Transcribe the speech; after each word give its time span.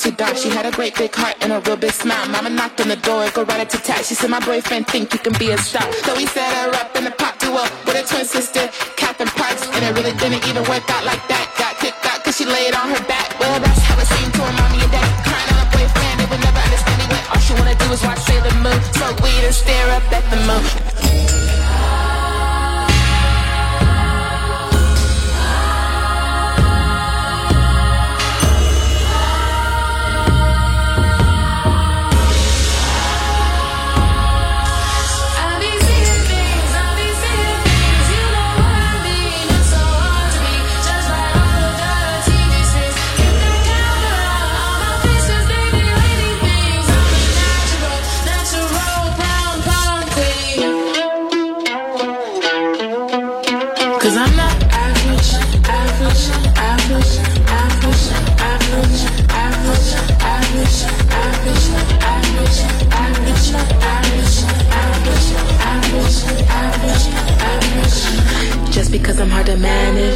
So 0.00 0.10
dark. 0.10 0.36
She 0.36 0.48
had 0.48 0.64
a 0.64 0.70
great 0.70 0.96
big 0.96 1.14
heart 1.14 1.36
and 1.42 1.52
a 1.52 1.60
real 1.60 1.76
big 1.76 1.92
smile. 1.92 2.26
Mama 2.28 2.48
knocked 2.48 2.80
on 2.80 2.88
the 2.88 2.96
door, 2.96 3.28
go 3.36 3.44
right 3.44 3.68
to 3.68 3.76
tat. 3.76 4.04
She 4.06 4.14
said, 4.14 4.30
My 4.30 4.40
boyfriend 4.40 4.86
think 4.86 5.12
you 5.12 5.20
can 5.20 5.36
be 5.38 5.50
a 5.50 5.58
star. 5.58 5.84
So 6.08 6.16
he 6.16 6.24
set 6.24 6.48
her 6.56 6.72
up 6.80 6.96
in 6.96 7.06
a 7.06 7.10
pop 7.10 7.38
duo 7.38 7.60
with 7.84 7.96
her 8.00 8.06
twin 8.08 8.24
sister, 8.24 8.68
Catherine 8.96 9.28
Parks. 9.36 9.68
And 9.76 9.84
it 9.84 9.92
really 9.92 10.16
didn't 10.16 10.48
even 10.48 10.64
work 10.72 10.88
out 10.88 11.04
like 11.04 11.20
that. 11.28 11.44
Got 11.60 11.76
kicked 11.84 12.04
out 12.06 12.24
cause 12.24 12.36
she 12.36 12.46
laid 12.46 12.72
on 12.72 12.88
her 12.88 13.04
back. 13.04 13.28
Well, 13.38 13.60
that's 13.60 13.82
how 13.84 14.00
it 14.00 14.08
seemed 14.08 14.32
to 14.34 14.40
her 14.40 14.54
mommy 14.56 14.80
and 14.80 14.92
daddy. 14.92 15.12
Crying 15.28 15.48
on 15.52 15.58
her 15.60 15.70
boyfriend, 15.76 16.16
they 16.16 16.28
would 16.32 16.42
never 16.48 16.60
understand 16.64 16.98
it 17.04 17.10
all 17.28 17.40
she 17.44 17.52
wanna 17.54 17.76
do 17.76 17.92
is 17.92 18.02
watch 18.02 18.20
Sailor 18.24 18.56
Moon. 18.64 18.80
Smoke 18.96 19.20
weed 19.20 19.44
and 19.44 19.54
stare 19.54 19.90
up 19.92 20.04
at 20.16 20.24
the 20.32 20.38
moon. 20.48 21.79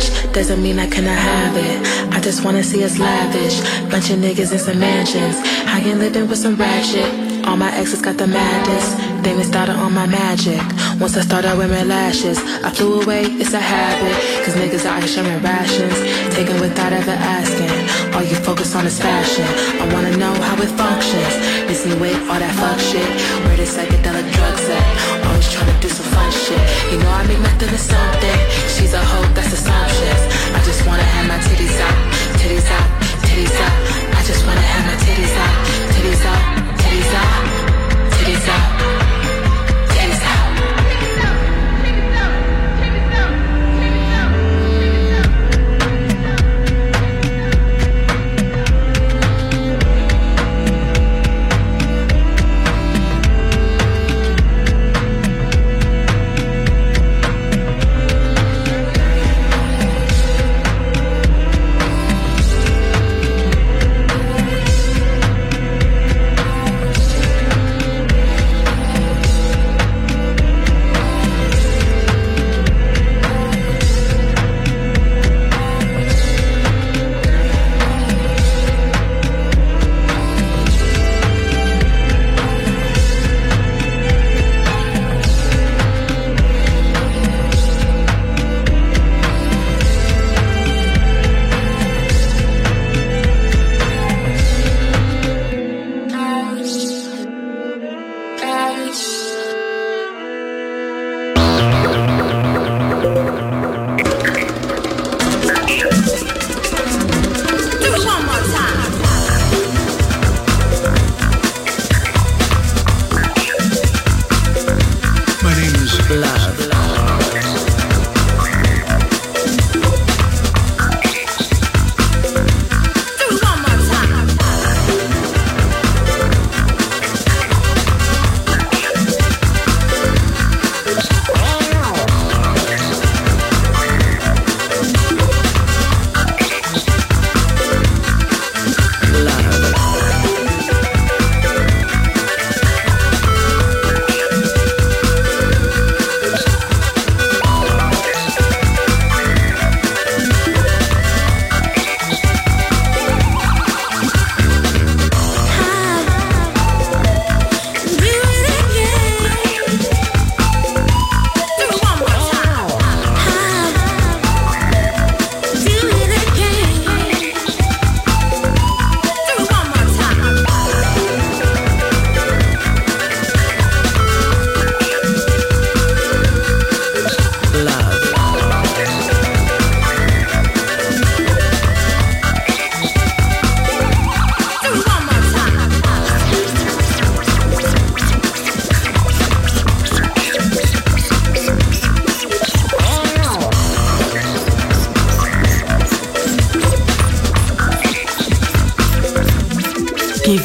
Manage 0.05 0.33
doesn't 0.33 0.63
mean 0.63 0.79
I 0.79 0.87
cannot 0.87 1.19
have 1.19 1.57
it. 1.57 2.15
I 2.15 2.21
just 2.21 2.45
wanna 2.45 2.63
see 2.63 2.85
us 2.85 2.99
lavish. 2.99 3.61
Bunch 3.91 4.11
of 4.11 4.19
niggas 4.19 4.53
in 4.53 4.59
some 4.59 4.79
mansions. 4.79 5.37
I 5.67 5.81
ain't 5.81 5.99
living 5.99 6.29
with 6.29 6.39
some 6.39 6.57
ratchet. 6.57 7.47
All 7.47 7.57
my 7.57 7.71
exes 7.77 8.01
got 8.01 8.17
the 8.17 8.27
madness. 8.27 8.87
They 9.23 9.35
missed 9.37 9.55
out 9.55 9.69
on 9.69 9.93
my 9.93 10.07
magic. 10.07 10.61
Once 11.01 11.17
I 11.17 11.23
started 11.23 11.57
wearing 11.57 11.89
lashes, 11.89 12.39
I 12.39 12.71
flew 12.71 13.03
away, 13.03 13.25
it's 13.25 13.53
a 13.53 13.61
habit. 13.61 14.17
Cause 14.45 14.55
niggas 14.55 14.85
here 14.85 15.09
sharing 15.09 15.43
rations. 15.43 15.97
Taken 16.35 16.61
without 16.61 16.93
ever 16.93 17.17
asking. 17.39 18.15
All 18.15 18.23
you 18.23 18.37
focus 18.37 18.75
on 18.75 18.87
is 18.87 18.99
fashion. 18.99 19.49
I 19.81 19.93
wanna 19.93 20.17
know 20.17 20.35
how 20.47 20.57
it 20.63 20.71
functions. 20.81 21.35
Missing 21.69 22.01
with 22.01 22.19
all 22.29 22.39
that 22.39 22.55
fuck 22.61 22.79
shit. 22.81 23.09
Where 23.45 23.57
the 23.57 23.65
psychedelic 23.65 24.27
drugs 24.33 24.67
at? 24.69 25.27
Always 25.27 25.53
trying 25.53 25.74
fun 26.15 26.31
shit. 26.31 26.63
You 26.91 26.99
know 27.03 27.11
I 27.11 27.23
make 27.27 27.41
method 27.41 27.73
of 27.73 27.83
something. 27.93 28.39
She's 28.75 28.93
a 28.95 29.03
hoe, 29.11 29.27
that's 29.35 29.53
assumptions. 29.53 30.23
I 30.57 30.61
just 30.65 30.87
wanna 30.87 31.03
have 31.15 31.27
my 31.27 31.39
titties 31.47 31.77
out, 31.87 31.97
titties 32.41 32.69
out, 32.79 32.89
titties 33.27 33.57
out. 33.67 33.75
I 34.19 34.21
just 34.31 34.43
wanna 34.47 34.67
have 34.73 34.85
my 34.91 34.97
titties 35.05 35.35
out, 35.45 35.55
titties 35.95 36.25
out, 36.33 36.64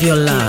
your 0.01 0.15
love. 0.15 0.48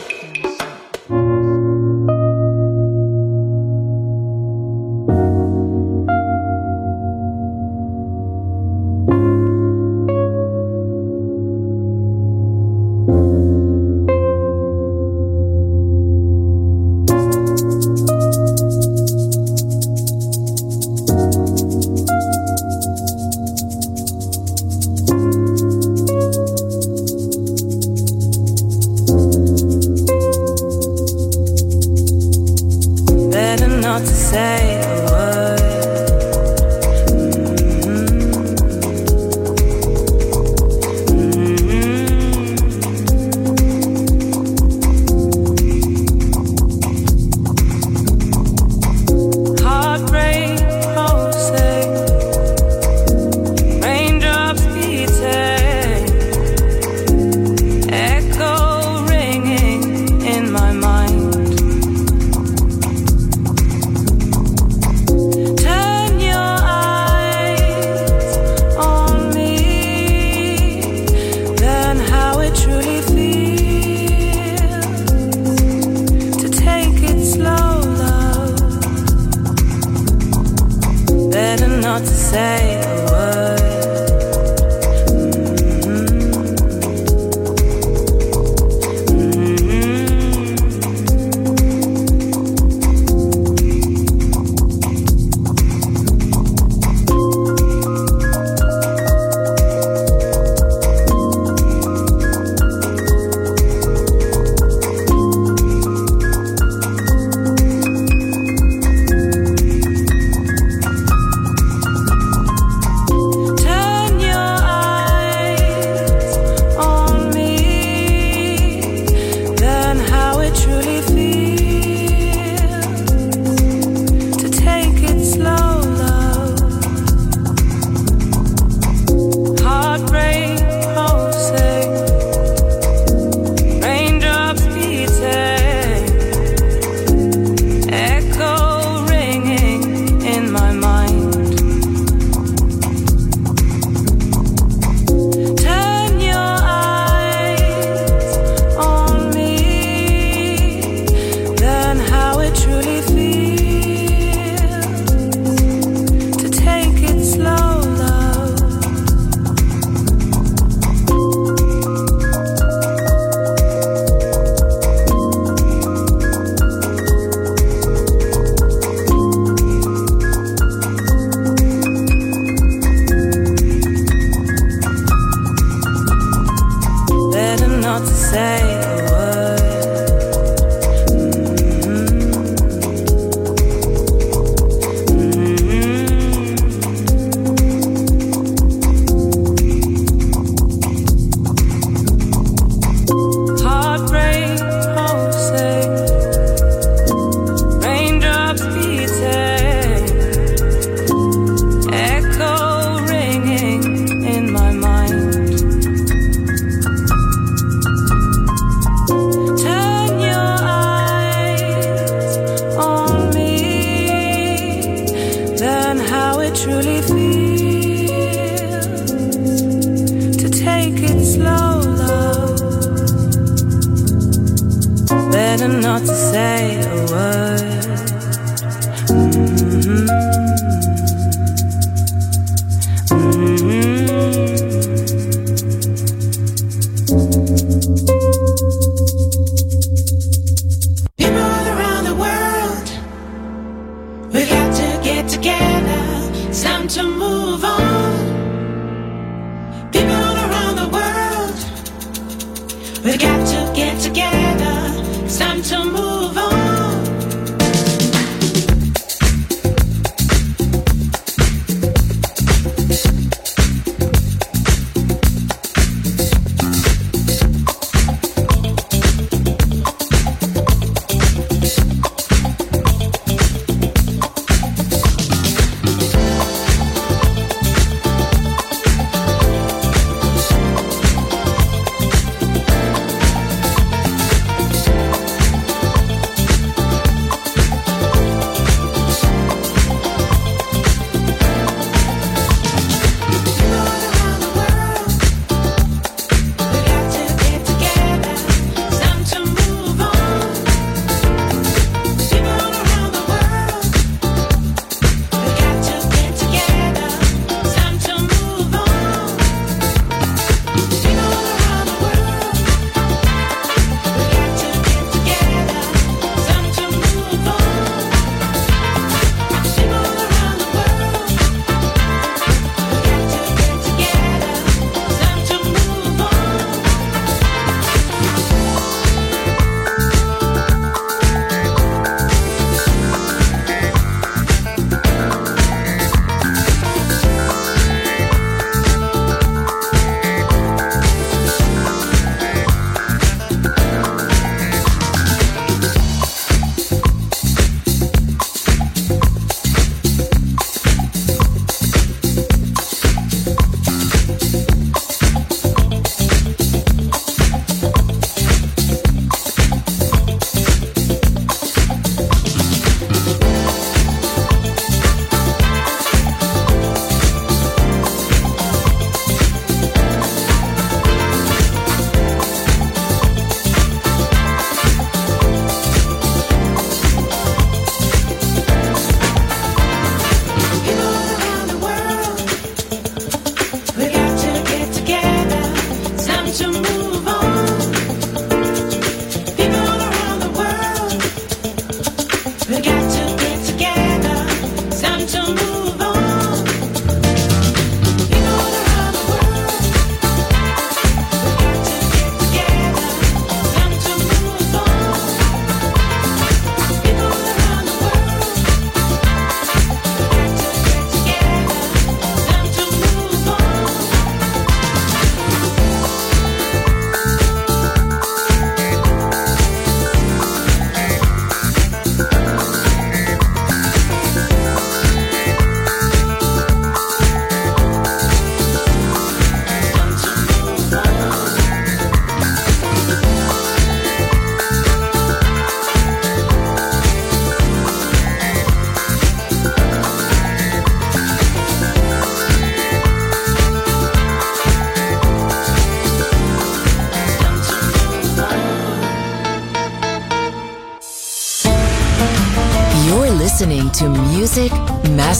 say 82.31 82.80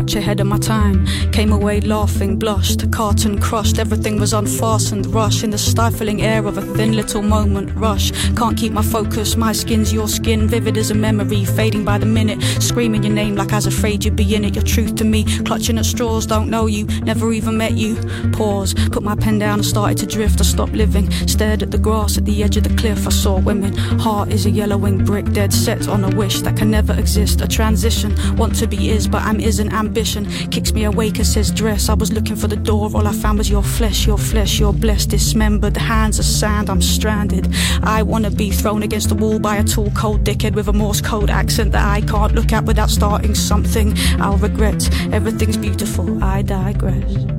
Much 0.00 0.14
ahead 0.14 0.40
of 0.40 0.46
my 0.46 0.58
time. 0.58 1.06
Came 1.32 1.52
away 1.52 1.80
laughing, 1.80 2.38
blushed, 2.38 2.92
carton 2.92 3.40
crushed, 3.40 3.78
everything 3.78 4.20
was 4.20 4.34
unfastened, 4.34 5.06
rush 5.06 5.42
in 5.42 5.48
the 5.48 5.56
stifling 5.56 6.20
air 6.20 6.46
of 6.46 6.58
a 6.58 6.62
thin 6.76 6.92
little 6.92 7.22
moment, 7.22 7.74
rush. 7.74 8.10
Can't 8.34 8.58
keep 8.58 8.72
my 8.72 8.82
focus, 8.82 9.36
my 9.36 9.52
skin's 9.52 9.94
your 9.94 10.06
skin, 10.06 10.48
vivid 10.48 10.76
as 10.76 10.90
a 10.90 10.94
memory, 10.94 11.46
fading 11.46 11.82
by 11.82 11.96
the 11.96 12.04
minute. 12.04 12.42
Screaming 12.62 13.04
your 13.04 13.14
name 13.14 13.36
like 13.36 13.52
I 13.52 13.56
was 13.56 13.66
afraid 13.66 14.04
you'd 14.04 14.16
be 14.16 14.34
in 14.34 14.44
it, 14.44 14.54
your 14.54 14.64
truth 14.64 14.96
to 14.96 15.04
me. 15.04 15.24
Clutching 15.44 15.78
at 15.78 15.86
straws, 15.86 16.26
don't 16.26 16.50
know 16.50 16.66
you, 16.66 16.84
never 17.10 17.32
even 17.32 17.56
met 17.56 17.72
you. 17.72 17.96
Pause, 18.32 18.74
put 18.92 19.02
my 19.02 19.16
pen 19.16 19.38
down 19.38 19.60
and 19.60 19.66
started 19.66 19.96
to 19.98 20.06
drift. 20.06 20.42
I 20.42 20.44
stopped 20.44 20.72
living, 20.72 21.10
stared 21.26 21.62
at 21.62 21.70
the 21.70 21.78
grass 21.78 22.18
at 22.18 22.26
the 22.26 22.42
edge 22.42 22.58
of 22.58 22.64
the 22.64 22.76
cliff. 22.76 23.06
I 23.06 23.10
saw 23.10 23.38
women, 23.40 23.74
heart 24.04 24.30
is 24.30 24.44
a 24.44 24.50
yellowing 24.50 25.04
brick, 25.06 25.32
dead 25.32 25.54
set 25.54 25.88
on 25.88 26.04
a 26.04 26.14
wish 26.14 26.42
that 26.42 26.54
can 26.54 26.70
never 26.70 26.92
exist. 26.92 27.40
A 27.40 27.48
transition, 27.48 28.14
want 28.36 28.54
to 28.56 28.66
be 28.66 28.90
is, 28.90 29.08
but 29.08 29.22
I'm 29.22 29.40
isn't. 29.40 29.72
Ambition 29.86 30.26
kicks 30.50 30.72
me 30.72 30.84
awake 30.84 31.18
and 31.18 31.26
says 31.26 31.52
dress. 31.52 31.88
I 31.88 31.94
was 31.94 32.12
looking 32.12 32.34
for 32.34 32.48
the 32.48 32.56
door, 32.56 32.90
all 32.92 33.06
I 33.06 33.12
found 33.12 33.38
was 33.38 33.48
your 33.48 33.62
flesh, 33.62 34.04
your 34.04 34.18
flesh, 34.18 34.58
your 34.58 34.72
blessed, 34.72 35.10
dismembered. 35.10 35.76
Hands 35.76 36.18
of 36.18 36.24
sand, 36.24 36.68
I'm 36.68 36.82
stranded. 36.82 37.48
I 37.82 38.02
wanna 38.02 38.32
be 38.32 38.50
thrown 38.50 38.82
against 38.82 39.08
the 39.08 39.14
wall 39.14 39.38
by 39.38 39.56
a 39.56 39.64
tall, 39.64 39.90
cold 39.92 40.24
dickhead 40.24 40.54
with 40.54 40.66
a 40.68 40.72
Morse 40.72 41.00
code 41.00 41.30
accent 41.30 41.70
that 41.72 41.86
I 41.86 42.00
can't 42.00 42.34
look 42.34 42.52
at 42.52 42.64
without 42.64 42.90
starting 42.90 43.34
something. 43.34 43.94
I'll 44.18 44.38
regret. 44.38 44.90
Everything's 45.12 45.56
beautiful, 45.56 46.22
I 46.22 46.42
digress. 46.42 47.35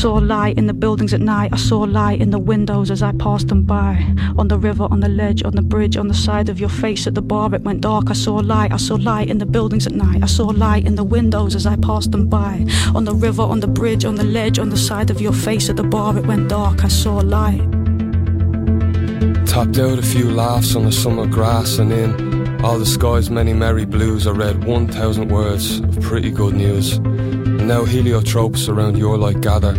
I 0.00 0.02
saw 0.02 0.14
light 0.14 0.56
in 0.56 0.66
the 0.66 0.72
buildings 0.72 1.12
at 1.12 1.20
night. 1.20 1.52
I 1.52 1.58
saw 1.58 1.80
light 1.80 2.22
in 2.22 2.30
the 2.30 2.38
windows 2.38 2.90
as 2.90 3.02
I 3.02 3.12
passed 3.12 3.48
them 3.48 3.64
by. 3.64 4.02
On 4.38 4.48
the 4.48 4.58
river, 4.58 4.88
on 4.90 5.00
the 5.00 5.10
ledge, 5.10 5.44
on 5.44 5.54
the 5.54 5.60
bridge, 5.60 5.98
on 5.98 6.08
the 6.08 6.14
side 6.14 6.48
of 6.48 6.58
your 6.58 6.70
face 6.70 7.06
at 7.06 7.14
the 7.14 7.20
bar, 7.20 7.54
it 7.54 7.60
went 7.64 7.82
dark. 7.82 8.08
I 8.08 8.14
saw 8.14 8.36
light. 8.36 8.72
I 8.72 8.78
saw 8.78 8.94
light 8.94 9.28
in 9.28 9.36
the 9.36 9.44
buildings 9.44 9.86
at 9.86 9.92
night. 9.92 10.22
I 10.22 10.26
saw 10.26 10.46
light 10.46 10.86
in 10.86 10.94
the 10.94 11.04
windows 11.04 11.54
as 11.54 11.66
I 11.66 11.76
passed 11.76 12.12
them 12.12 12.28
by. 12.30 12.64
On 12.94 13.04
the 13.04 13.14
river, 13.14 13.42
on 13.42 13.60
the 13.60 13.68
bridge, 13.68 14.06
on 14.06 14.14
the 14.14 14.24
ledge, 14.24 14.58
on 14.58 14.70
the 14.70 14.78
side 14.78 15.10
of 15.10 15.20
your 15.20 15.34
face 15.34 15.68
at 15.68 15.76
the 15.76 15.82
bar, 15.82 16.16
it 16.16 16.24
went 16.24 16.48
dark. 16.48 16.82
I 16.82 16.88
saw 16.88 17.16
light. 17.16 17.60
Tapped 19.46 19.78
out 19.78 19.98
a 19.98 20.02
few 20.02 20.30
laughs 20.30 20.76
on 20.76 20.86
the 20.86 20.92
summer 20.92 21.26
grass 21.26 21.76
and 21.76 21.92
in 21.92 22.64
all 22.64 22.78
the 22.78 22.86
sky's 22.86 23.30
many 23.30 23.52
merry 23.52 23.86
blues 23.86 24.26
I 24.26 24.32
read 24.32 24.64
1,000 24.64 25.28
words 25.28 25.80
of 25.80 26.00
pretty 26.00 26.30
good 26.30 26.54
news. 26.54 26.98
And 26.98 27.66
now 27.66 27.84
heliotropes 27.84 28.68
around 28.68 28.98
your 28.98 29.16
light 29.16 29.40
gather, 29.40 29.72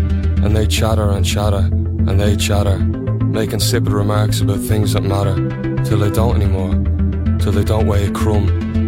and 0.44 0.56
they 0.56 0.68
chatter 0.68 1.10
and 1.10 1.26
chatter, 1.26 1.70
and 2.08 2.20
they 2.20 2.36
chatter, 2.36 2.78
making 2.80 3.56
insipid 3.56 3.92
remarks 3.92 4.42
about 4.42 4.60
things 4.60 4.94
that 4.94 5.02
matter, 5.02 5.36
till 5.84 6.00
they 6.00 6.10
don't 6.10 6.36
anymore, 6.42 6.74
till 7.40 7.52
they 7.52 7.64
don't 7.64 7.88
weigh 7.88 8.08
a 8.08 8.12
crumb, 8.12 8.48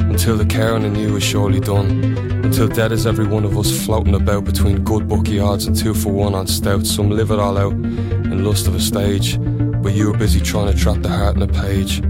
until 0.10 0.38
the 0.38 0.46
caring 0.46 0.84
in 0.84 0.96
you 0.96 1.16
is 1.16 1.24
surely 1.24 1.60
done, 1.60 2.04
until 2.44 2.68
dead 2.68 2.92
is 2.92 3.08
every 3.08 3.26
one 3.26 3.46
of 3.46 3.58
us 3.58 3.86
floating 3.86 4.16
about 4.16 4.44
between 4.44 4.84
good 4.84 5.08
bookie 5.08 5.40
odds 5.40 5.66
and 5.66 5.76
two 5.76 5.94
for 5.94 6.12
one 6.12 6.36
on 6.36 6.46
stout. 6.46 6.86
Some 6.86 7.10
live 7.10 7.32
it 7.32 7.40
all 7.40 7.58
out 7.58 7.74
in 7.74 8.44
lust 8.44 8.68
of 8.68 8.76
a 8.76 8.80
stage, 8.80 9.40
but 9.82 9.94
you 9.94 10.14
are 10.14 10.18
busy 10.18 10.40
trying 10.40 10.72
to 10.72 10.78
trap 10.78 11.02
the 11.02 11.10
heart 11.10 11.36
in 11.36 11.42
a 11.42 11.48
page, 11.48 12.02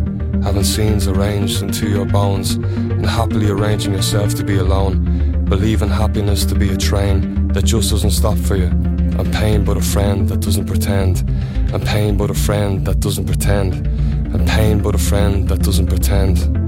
having 0.43 0.63
scenes 0.63 1.07
arranged 1.07 1.61
into 1.61 1.89
your 1.89 2.05
bones, 2.05 2.55
and 2.55 3.05
happily 3.05 3.49
arranging 3.49 3.93
yourself 3.93 4.33
to 4.35 4.43
be 4.43 4.57
alone, 4.57 5.45
believing 5.45 5.89
happiness 5.89 6.45
to 6.45 6.55
be 6.55 6.69
a 6.69 6.77
train 6.77 7.47
that 7.49 7.63
just 7.63 7.91
doesn't 7.91 8.11
stop 8.11 8.37
for 8.37 8.55
you, 8.55 8.69
and 9.17 9.33
pain 9.33 9.63
but 9.63 9.77
a 9.77 9.81
friend 9.81 10.27
that 10.29 10.39
doesn't 10.41 10.65
pretend, 10.65 11.21
and 11.73 11.85
pain 11.85 12.17
but 12.17 12.29
a 12.29 12.33
friend 12.33 12.85
that 12.85 12.99
doesn't 12.99 13.25
pretend, 13.25 13.73
and 14.33 14.47
pain 14.47 14.81
but 14.81 14.95
a 14.95 14.97
friend 14.97 15.47
that 15.49 15.59
doesn't 15.61 15.87
pretend. 15.87 16.63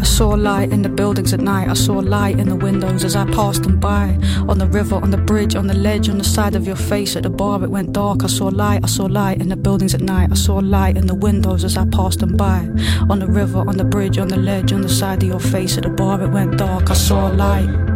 I 0.00 0.04
saw 0.04 0.28
light 0.30 0.72
in 0.72 0.82
the 0.82 0.88
buildings 0.88 1.34
at 1.34 1.40
night. 1.40 1.68
I 1.68 1.74
saw 1.74 1.94
light 1.94 2.38
in 2.38 2.48
the 2.48 2.56
windows 2.56 3.04
as 3.04 3.16
I 3.16 3.26
passed 3.32 3.64
them 3.64 3.78
by. 3.78 4.16
On 4.48 4.58
the 4.58 4.66
river, 4.66 4.96
on 4.96 5.10
the 5.10 5.18
bridge, 5.18 5.54
on 5.54 5.66
the 5.66 5.74
ledge, 5.74 6.08
on 6.08 6.16
the 6.16 6.24
side 6.24 6.54
of 6.54 6.66
your 6.66 6.76
face 6.76 7.16
at 7.16 7.22
the 7.24 7.30
bar, 7.30 7.62
it 7.62 7.70
went 7.70 7.92
dark. 7.92 8.24
I 8.24 8.28
saw 8.28 8.46
light. 8.46 8.80
I 8.82 8.86
saw 8.86 9.04
light 9.04 9.40
in 9.42 9.48
the 9.48 9.56
buildings 9.56 9.94
at 9.94 10.00
night. 10.00 10.30
I 10.32 10.34
saw 10.34 10.56
light 10.56 10.96
in 10.96 11.06
the 11.06 11.14
windows 11.14 11.64
as 11.64 11.76
I 11.76 11.84
passed 11.86 12.20
them 12.20 12.36
by. 12.36 12.68
On 13.10 13.18
the 13.18 13.26
river, 13.26 13.58
on 13.58 13.76
the 13.76 13.84
bridge, 13.84 14.16
on 14.16 14.28
the 14.28 14.38
ledge, 14.38 14.72
on 14.72 14.80
the 14.80 14.88
side 14.88 15.22
of 15.22 15.28
your 15.28 15.40
face 15.40 15.76
at 15.76 15.82
the 15.82 15.90
bar, 15.90 16.22
it 16.22 16.28
went 16.28 16.56
dark. 16.56 16.90
I 16.90 16.94
saw 16.94 17.26
light. 17.26 17.95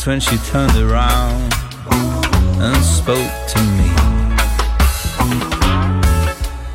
That's 0.00 0.06
when 0.06 0.18
she 0.20 0.38
turned 0.50 0.74
around 0.78 1.52
and 2.58 2.76
spoke 2.82 3.30
to 3.48 3.60
me. 3.76 3.90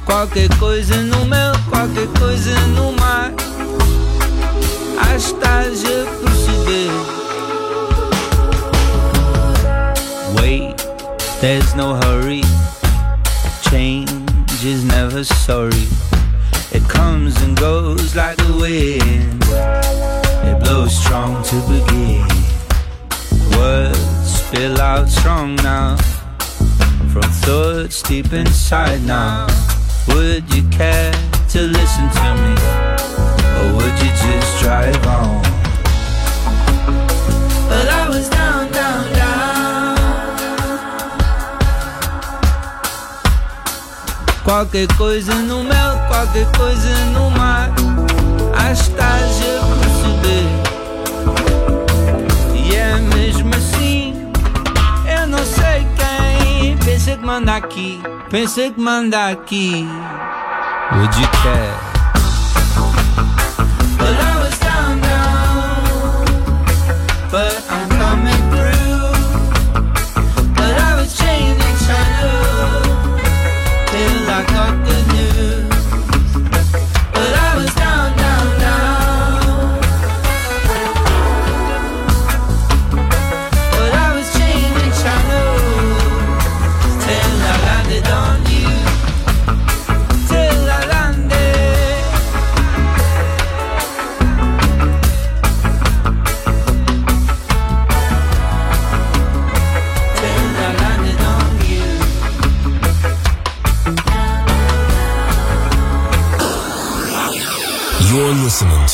Qualquer 0.05 0.47
coisa 0.59 1.01
no 1.01 1.25
meu, 1.25 1.53
qualquer 1.67 2.05
coisa 2.19 2.55
no 2.75 2.91
mar. 2.91 3.31
A 5.01 5.15
estás 5.15 5.83
a 5.85 6.05
perceber. 6.21 6.91
Wait, 10.39 10.75
there's 11.41 11.73
no 11.73 11.95
hurry. 11.95 12.43
Change 13.71 14.11
is 14.63 14.83
never 14.83 15.23
sorry. 15.23 15.87
It 16.71 16.87
comes 16.87 17.41
and 17.41 17.57
goes 17.57 18.15
like 18.15 18.37
the 18.37 18.53
wind. 18.53 19.43
It 20.47 20.63
blows 20.63 20.95
strong 20.95 21.41
to 21.45 21.55
begin. 21.67 22.34
Spill 24.47 24.79
out 24.79 25.09
strong 25.09 25.55
now 25.55 25.97
from 27.11 27.23
thoughts 27.41 28.03
deep 28.03 28.31
inside 28.31 29.01
now. 29.03 29.47
Would 30.09 30.53
you 30.53 30.61
care 30.69 31.11
to 31.49 31.61
listen 31.61 32.09
to 32.19 32.35
me? 32.43 32.53
Or 33.57 33.73
would 33.75 33.95
you 34.03 34.11
just 34.21 34.61
drive 34.61 35.07
on? 35.07 35.41
But 37.69 37.87
I 37.89 38.07
was 38.07 38.29
down, 38.29 38.71
down, 38.71 39.13
down. 39.13 39.97
Qualquer 44.43 44.87
coisa 44.95 45.33
no 45.41 45.63
mel, 45.63 45.97
qualquer 46.07 46.45
coisa 46.55 47.05
no 47.13 47.31
mar. 47.31 47.73
A 48.53 48.71
estágio 48.71 49.59
perceber. 49.81 50.45
E 52.53 52.75
é 52.75 52.99
mesmo 52.99 53.54
Pensa 57.05 57.17
que 57.19 57.25
manda 57.27 57.55
aqui, 57.55 58.01
pensa 58.31 58.71
que 58.71 58.81
manda 58.81 59.27
aqui. 59.27 59.87
Would 60.93 61.15
you 61.21 61.27
care? 61.43 61.74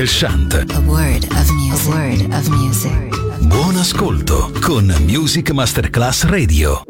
Cocktail 0.00 0.06
Chant. 0.06 0.54
A 0.54 0.80
word 0.88 1.24
of 1.24 1.50
music. 1.52 1.86
A 1.86 1.90
word 1.90 2.32
of 2.32 2.48
music. 2.48 3.48
Buon 3.48 3.76
ascolto 3.76 4.50
con 4.60 4.94
Music 5.06 5.50
Masterclass 5.50 6.24
Radio. 6.24 6.82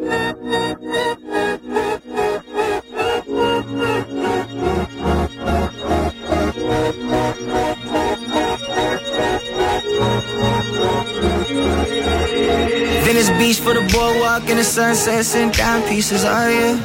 Venice 13.02 13.32
Beach 13.38 13.58
for 13.58 13.74
the 13.74 13.80
boardwalk 13.92 14.48
and 14.48 14.58
the 14.58 14.64
sunset, 14.64 15.24
sent 15.24 15.56
down 15.56 15.82
pieces, 15.88 16.24
are 16.24 16.50
you? 16.50 16.76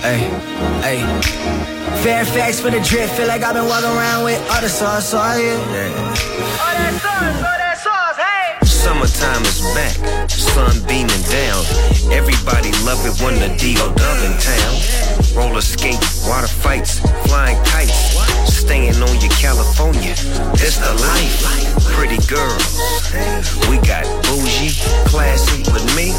Hey, 0.00 0.30
hey. 0.82 1.69
Fairfax 2.02 2.60
for 2.60 2.70
the 2.70 2.80
drip, 2.80 3.10
feel 3.10 3.28
like 3.28 3.42
I've 3.42 3.52
been 3.52 3.66
walking 3.66 3.90
around 3.90 4.24
with 4.24 4.40
all 4.50 4.62
the 4.62 4.70
sauce, 4.70 5.12
are 5.12 5.38
you? 5.38 5.52
Summertime 8.64 9.42
is 9.44 9.60
back, 9.74 10.30
sun 10.30 10.82
beaming 10.88 11.22
down. 11.28 11.62
Everybody 12.10 12.72
love 12.88 13.04
it 13.04 13.20
when 13.22 13.34
the 13.34 13.54
D.O. 13.58 13.92
dub 13.92 14.18
in 14.24 14.32
town. 14.40 15.36
Roller 15.36 15.60
skate, 15.60 16.00
water 16.26 16.48
fights, 16.48 17.00
flying 17.28 17.62
kites. 17.66 18.29
Staying 18.46 19.02
on 19.02 19.20
your 19.20 19.32
California, 19.32 20.12
it's 20.62 20.78
the 20.78 20.92
life. 21.00 21.42
Pretty 21.96 22.18
girls, 22.26 22.80
we 23.68 23.76
got 23.86 24.04
bougie, 24.24 24.72
classy. 25.06 25.62
With 25.72 25.84
me, 25.96 26.12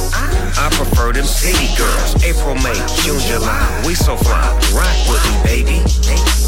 I 0.57 0.69
prefer 0.73 1.13
them 1.13 1.25
city 1.25 1.73
girls. 1.77 2.23
April, 2.23 2.55
May, 2.55 2.77
June, 3.03 3.19
July, 3.19 3.83
we 3.85 3.95
so 3.95 4.15
fly. 4.15 4.47
Rock 4.73 4.95
with 5.09 5.23
me, 5.25 5.35
baby. 5.43 5.81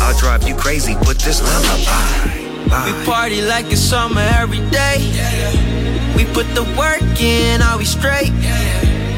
I'll 0.02 0.18
drive 0.18 0.48
you 0.48 0.56
crazy, 0.56 0.96
with 1.08 1.20
this 1.20 1.42
lullaby. 1.42 2.44
We 2.86 3.06
party 3.06 3.42
like 3.42 3.72
it's 3.72 3.82
summer 3.82 4.26
every 4.40 4.62
day. 4.70 4.98
We 6.16 6.26
put 6.34 6.48
the 6.54 6.64
work 6.78 7.22
in, 7.22 7.62
are 7.62 7.78
we 7.78 7.86
straight? 7.86 8.34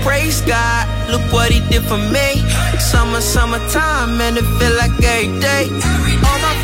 Praise 0.03 0.41
God, 0.41 1.09
look 1.09 1.21
what 1.33 1.51
he 1.51 1.59
did 1.69 1.83
for 1.83 1.97
me. 1.97 2.37
Summer, 2.79 3.21
summertime, 3.21 4.21
and 4.21 4.37
it 4.37 4.45
feel 4.59 4.75
like 4.77 4.91
every 5.03 5.39
day. 5.39 6.04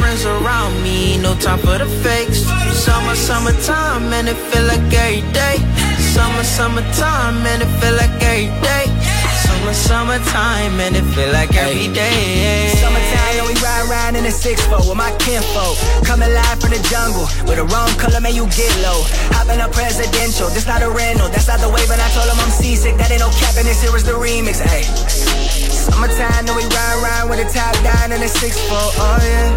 Friends 0.02 0.26
around 0.26 0.82
me, 0.82 1.18
no 1.22 1.36
time 1.36 1.60
for 1.60 1.78
the 1.78 1.86
fakes. 1.86 2.42
Summer, 2.74 3.14
summertime, 3.14 4.12
and 4.12 4.28
it 4.28 4.40
feel 4.50 4.66
like 4.66 4.82
every 4.92 5.22
day. 5.32 5.62
Summer, 6.16 6.44
summertime, 6.44 7.46
and 7.46 7.62
it 7.62 7.70
feel 7.80 7.94
like 8.02 8.10
every 8.18 8.50
day. 8.66 8.90
Summer, 9.46 9.74
summertime, 9.74 10.80
and 10.82 10.96
it 10.96 11.06
feel 11.14 11.32
like 11.32 11.54
every 11.56 11.94
day. 11.94 12.74
Summertime 12.82 13.22
and 13.38 13.48
we 13.48 13.56
ride 13.62 13.86
around 13.90 14.16
in 14.16 14.26
a 14.26 14.32
six 14.32 14.62
four 14.68 14.82
with 14.86 14.98
my 14.98 15.12
kinfolk. 15.24 15.78
Coming 16.06 16.34
live 16.34 16.60
from 16.60 16.72
the 16.72 16.82
jungle 16.90 17.26
with 17.48 17.58
the 17.58 17.66
wrong 17.70 17.90
color, 17.98 18.20
man, 18.22 18.34
you 18.36 18.46
get 18.54 18.74
low. 18.82 19.06
Hopping 19.34 19.62
up 19.62 19.72
presidential, 19.72 20.50
this 20.50 20.68
not 20.68 20.82
a 20.82 20.90
rental, 20.90 21.30
that's 21.30 21.48
not 21.48 21.60
the 21.60 21.70
wave. 21.70 21.90
And 21.90 22.02
I 22.02 22.10
told 22.14 22.28
him 22.30 22.40
I'm 22.42 22.52
seasick, 22.52 22.98
that 22.98 23.10
ain't 23.10 23.22
no 23.22 23.30
capping, 23.42 23.66
this 23.66 23.82
here 23.82 23.96
is 23.96 24.04
the 24.04 24.18
remix. 24.18 24.60
Hey, 24.62 24.84
summertime 25.82 26.46
and 26.46 26.56
we 26.56 26.64
ride 26.70 26.98
around 27.02 27.30
with 27.30 27.42
the 27.42 27.50
top 27.50 27.74
down 27.82 28.12
in 28.12 28.22
a 28.22 28.30
six 28.30 28.54
four. 28.70 28.88
Oh 29.02 29.18
yeah. 29.26 29.50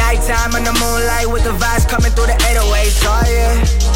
Nighttime 0.00 0.56
in 0.56 0.64
the 0.64 0.72
moonlight 0.80 1.28
with 1.28 1.44
the 1.44 1.52
vibes 1.60 1.84
coming 1.88 2.12
through 2.12 2.32
the 2.32 2.38
808s. 2.48 3.04
Oh 3.04 3.22
yeah. 3.28 3.88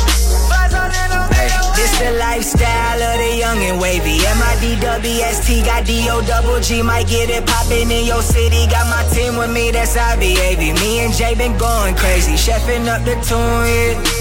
Hey, 1.32 1.48
this 1.76 1.92
the 1.98 2.12
lifestyle 2.18 3.00
of 3.00 3.18
the 3.18 3.36
young 3.38 3.58
and 3.58 3.80
wavy. 3.80 4.20
M-I-D-W-S-T 4.20 5.62
got 5.64 5.86
D-O 5.86 6.20
double 6.26 6.60
G. 6.60 6.82
Might 6.82 7.08
get 7.08 7.30
it 7.30 7.46
poppin' 7.46 7.90
in 7.90 8.04
your 8.04 8.22
city. 8.22 8.66
Got 8.68 8.86
my 8.88 9.02
team 9.14 9.36
with 9.36 9.50
me, 9.50 9.70
that's 9.70 9.96
IBAV. 9.96 10.80
Me 10.80 11.00
and 11.00 11.14
Jay 11.14 11.34
been 11.34 11.56
going 11.56 11.94
crazy. 11.96 12.32
Chefing 12.32 12.86
up 12.88 13.04
the 13.04 13.14
tune, 13.24 13.38
yeah. 13.38 14.11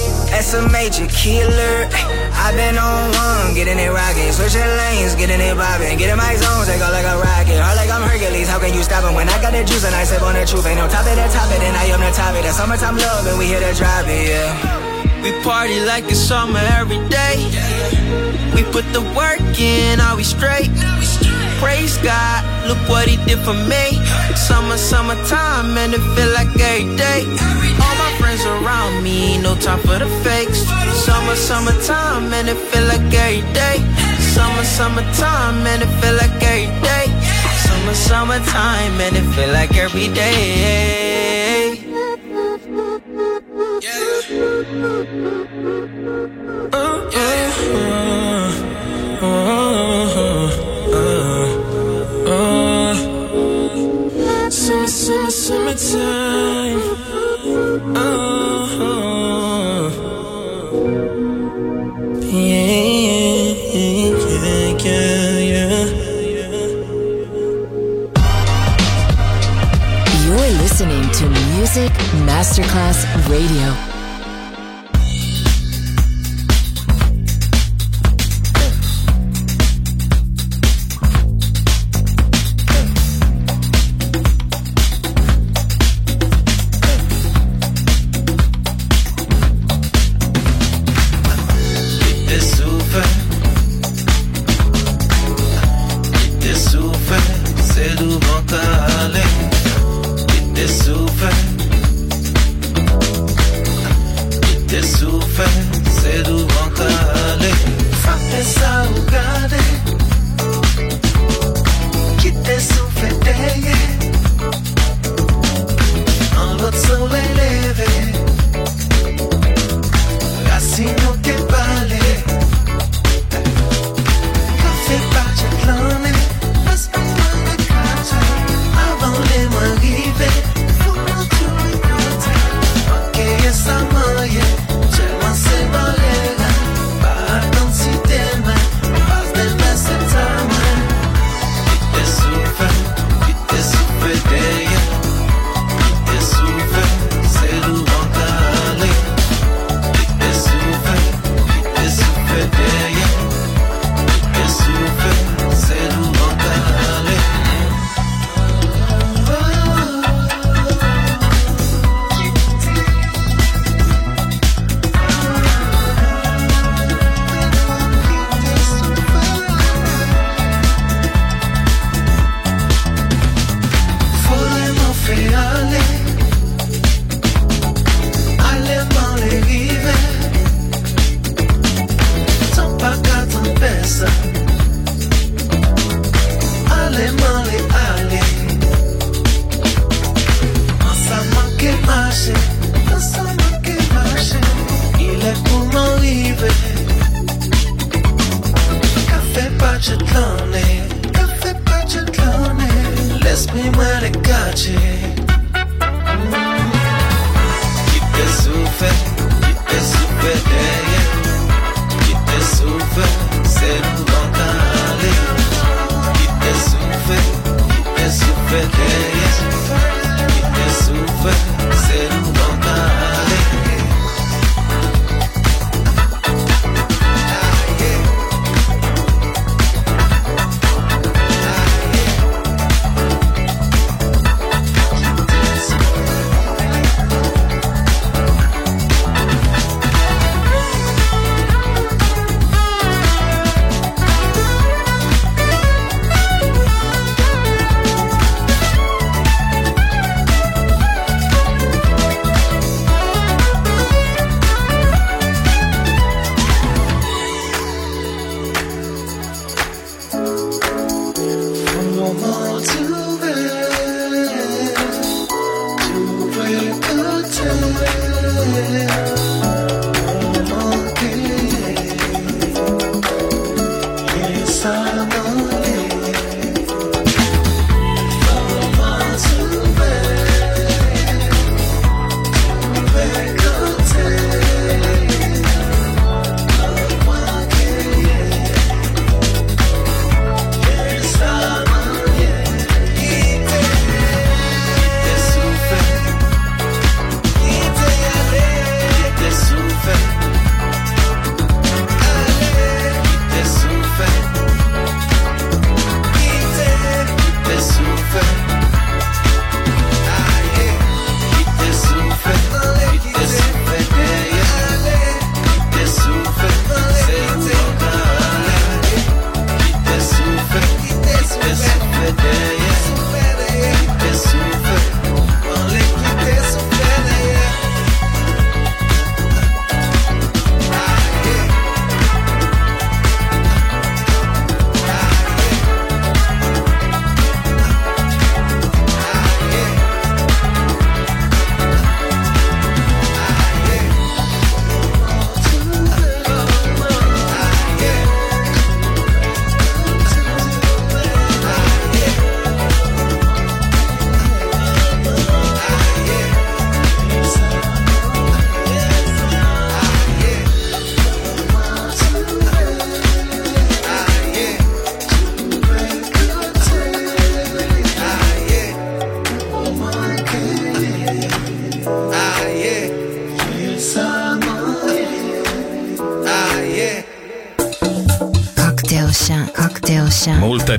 That's 0.42 0.58
a 0.58 0.66
major 0.74 1.06
killer. 1.06 1.86
i 2.34 2.50
been 2.58 2.74
on 2.74 3.14
one, 3.14 3.54
getting 3.54 3.78
it 3.78 3.94
rockin'. 3.94 4.34
Switching 4.34 4.66
lanes, 4.66 5.14
getting 5.14 5.38
it 5.38 5.54
bobbin'. 5.54 6.02
Getting 6.02 6.18
my 6.18 6.34
zone, 6.34 6.66
take 6.66 6.82
off 6.82 6.90
like 6.90 7.06
a 7.06 7.14
rocket. 7.14 7.62
Hard 7.62 7.78
like 7.78 7.94
I'm 7.94 8.02
Hercules, 8.02 8.50
how 8.50 8.58
can 8.58 8.74
you 8.74 8.82
stop 8.82 9.06
it? 9.06 9.14
When 9.14 9.30
I 9.30 9.38
got 9.38 9.54
the 9.54 9.62
juice 9.62 9.86
and 9.86 9.94
I 9.94 10.02
sip 10.02 10.26
on 10.26 10.34
the 10.34 10.42
truth. 10.42 10.66
Ain't 10.66 10.82
no 10.82 10.90
top 10.90 11.06
of 11.06 11.14
that 11.14 11.30
top 11.30 11.46
it, 11.54 11.62
and 11.62 11.78
I 11.78 11.94
am 11.94 12.02
the 12.02 12.10
top 12.18 12.34
of 12.34 12.42
the 12.42 12.50
summertime 12.58 12.98
love, 12.98 13.30
and 13.30 13.38
we 13.38 13.54
here 13.54 13.62
to 13.62 13.70
drive 13.78 14.10
it, 14.10 14.34
yeah. 14.34 15.22
We 15.22 15.30
party 15.46 15.78
like 15.86 16.10
it's 16.10 16.18
summer 16.18 16.66
every 16.74 16.98
day. 17.06 17.38
We 18.58 18.66
put 18.74 18.90
the 18.98 19.06
work 19.14 19.46
in, 19.62 20.02
are 20.02 20.18
we 20.18 20.26
straight? 20.26 20.74
Praise 21.62 22.02
God, 22.02 22.42
look 22.66 22.82
what 22.90 23.06
he 23.06 23.22
did 23.30 23.38
for 23.46 23.54
me. 23.54 23.94
Summer, 24.34 24.82
summertime, 24.82 25.78
and 25.78 25.94
it 25.94 26.02
feel 26.18 26.34
like 26.34 26.50
every 26.58 26.98
day. 26.98 27.30
All 27.78 28.01
friends 28.32 28.46
around 28.46 29.04
me, 29.04 29.38
no 29.38 29.56
time 29.56 29.80
for 29.80 30.00
the 30.00 30.08
fakes. 30.24 30.60
Summer, 31.06 31.36
summertime, 31.36 32.34
and 32.34 32.48
it 32.50 32.56
feel 32.56 32.86
like 32.86 33.02
every 33.14 33.42
day. 33.54 33.78
Summer, 34.34 34.64
summertime, 34.64 35.68
and 35.68 35.82
it 35.84 35.90
feel 36.00 36.16
like 36.16 36.44
every 36.44 36.68
day. 36.82 37.06
Summer, 37.66 37.94
summertime, 37.94 39.02
and 39.02 39.16
it 39.18 39.28
feel 39.36 39.52
like 39.52 39.76
every 39.76 40.08
day. 40.08 41.78
Summer, 44.22 45.41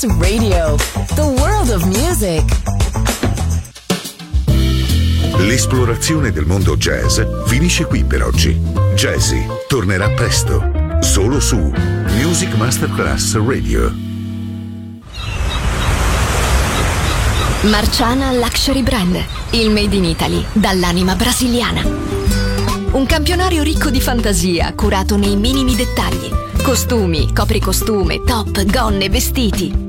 Plus 0.00 0.16
Radio, 0.18 0.76
the 1.14 1.22
world 1.22 1.68
of 1.70 1.84
music. 1.84 2.42
L'esplorazione 5.38 6.30
del 6.30 6.46
mondo 6.46 6.76
jazz 6.76 7.20
finisce 7.44 7.84
qui 7.84 8.04
per 8.04 8.22
oggi. 8.22 8.58
Jazzy 8.94 9.46
tornerà 9.68 10.08
presto, 10.10 10.62
solo 11.00 11.38
su 11.38 11.56
Music 12.16 12.54
Masterclass 12.54 13.34
Radio. 13.44 13.92
Marciana 17.62 18.32
Luxury 18.32 18.82
Brand, 18.82 19.22
il 19.50 19.70
made 19.70 19.94
in 19.94 20.04
Italy, 20.04 20.42
dall'anima 20.52 21.14
brasiliana. 21.14 21.82
Un 22.92 23.04
campionario 23.06 23.62
ricco 23.62 23.90
di 23.90 24.00
fantasia, 24.00 24.72
curato 24.74 25.16
nei 25.16 25.36
minimi 25.36 25.74
dettagli. 25.74 26.30
Costumi, 26.62 27.34
copricostume, 27.34 28.22
top, 28.22 28.64
gonne, 28.64 29.08
vestiti 29.10 29.88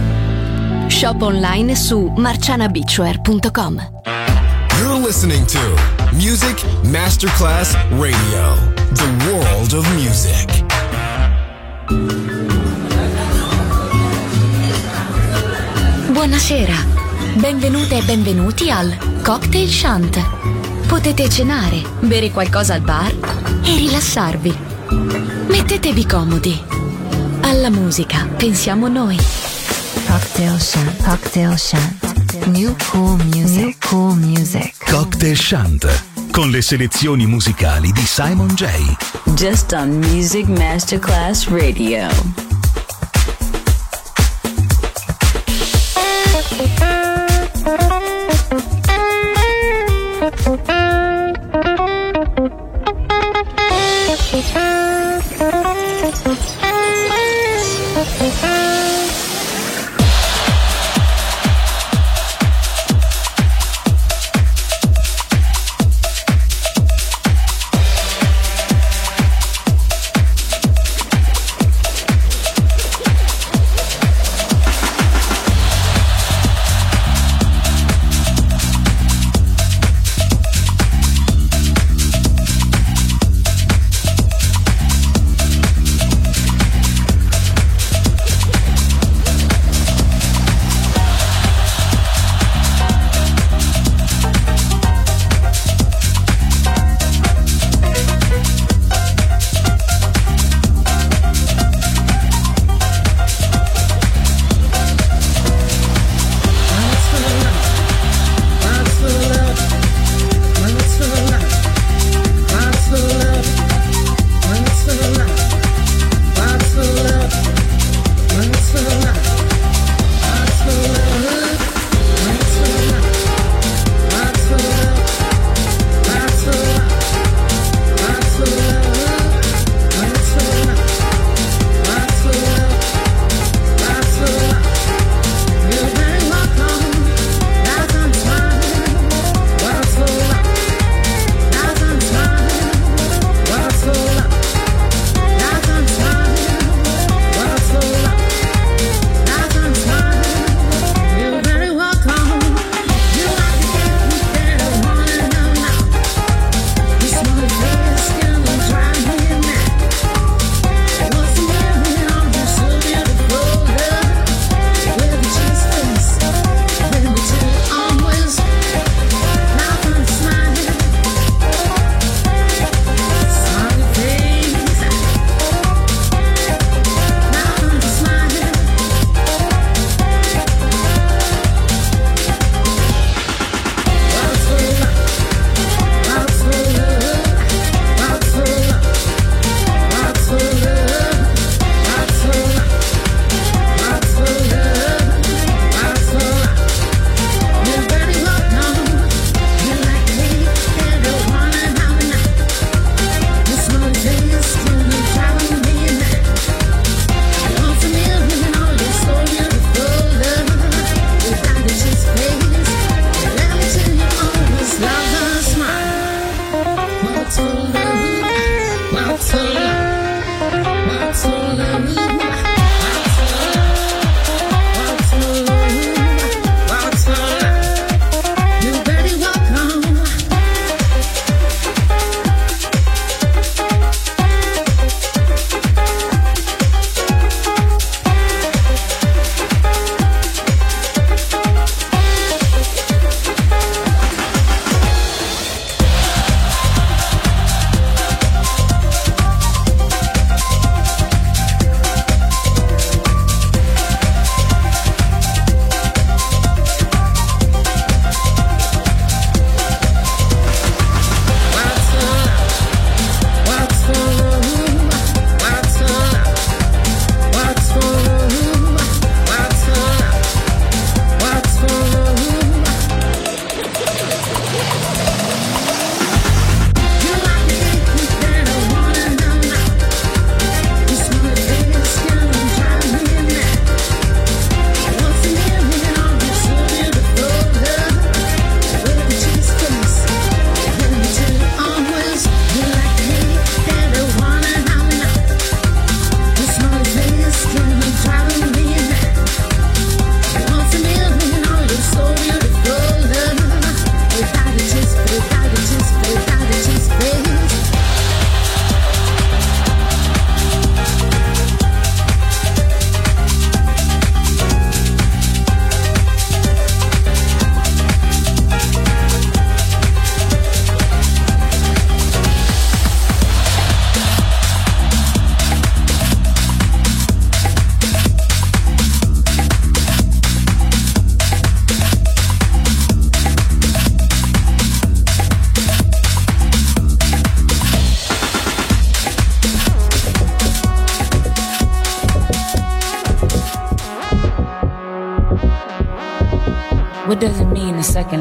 Shop 0.91 1.21
online 1.21 1.73
su 1.75 2.11
marcianabeachwear.com. 2.17 3.81
You're 4.77 4.99
listening 4.99 5.45
to 5.47 5.59
Music 6.11 6.61
Masterclass 6.83 7.73
Radio, 7.91 8.57
the 8.93 9.07
world 9.25 9.73
of 9.73 9.87
music. 9.95 10.63
Buonasera, 16.11 16.75
benvenute 17.35 17.97
e 17.97 18.01
benvenuti 18.03 18.69
al 18.69 18.93
Cocktail 19.23 19.69
Shant. 19.69 20.21
Potete 20.87 21.29
cenare, 21.29 21.81
bere 22.01 22.29
qualcosa 22.31 22.73
al 22.73 22.81
bar 22.81 23.11
e 23.63 23.75
rilassarvi. 23.77 24.55
Mettetevi 25.47 26.05
comodi. 26.05 26.61
Alla 27.43 27.69
musica 27.69 28.27
pensiamo 28.35 28.87
noi. 28.89 29.40
Cocktail 30.11 30.59
Shant. 30.59 31.03
Cocktail 31.05 31.55
Shant. 31.55 32.47
New 32.47 32.75
cool 32.91 33.15
music. 33.33 33.63
New 33.63 33.73
cool 33.79 34.13
music. 34.15 34.75
Cocktail 34.85 35.37
Shant 35.37 35.87
con 36.31 36.49
le 36.49 36.61
selezioni 36.61 37.25
musicali 37.25 37.93
di 37.93 38.05
Simon 38.05 38.49
J. 38.49 38.65
Just 39.35 39.71
on 39.71 39.99
Music 39.99 40.47
Masterclass 40.47 41.47
Radio. 41.47 42.50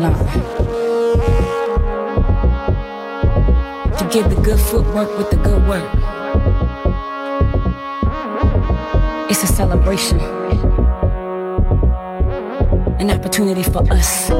To 0.01 0.07
get 4.11 4.31
the 4.31 4.41
good 4.43 4.59
footwork 4.59 5.19
with 5.19 5.29
the 5.29 5.37
good 5.37 5.69
work. 5.69 5.85
It's 9.29 9.43
a 9.43 9.47
celebration, 9.47 10.19
an 12.99 13.11
opportunity 13.11 13.63
for 13.63 13.83
us. 13.93 14.40